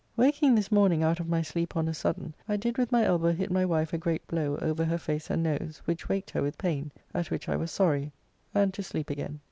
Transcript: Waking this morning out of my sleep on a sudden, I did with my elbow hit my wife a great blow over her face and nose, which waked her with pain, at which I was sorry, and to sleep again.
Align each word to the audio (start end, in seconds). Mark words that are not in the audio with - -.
Waking 0.17 0.55
this 0.55 0.71
morning 0.71 1.03
out 1.03 1.19
of 1.19 1.29
my 1.29 1.43
sleep 1.43 1.77
on 1.77 1.87
a 1.87 1.93
sudden, 1.93 2.33
I 2.49 2.57
did 2.57 2.79
with 2.79 2.91
my 2.91 3.03
elbow 3.05 3.33
hit 3.33 3.51
my 3.51 3.63
wife 3.63 3.93
a 3.93 3.99
great 3.99 4.25
blow 4.27 4.57
over 4.57 4.83
her 4.83 4.97
face 4.97 5.29
and 5.29 5.43
nose, 5.43 5.79
which 5.85 6.09
waked 6.09 6.31
her 6.31 6.41
with 6.41 6.57
pain, 6.57 6.89
at 7.13 7.29
which 7.29 7.47
I 7.47 7.55
was 7.55 7.69
sorry, 7.71 8.11
and 8.51 8.73
to 8.73 8.81
sleep 8.81 9.11
again. 9.11 9.39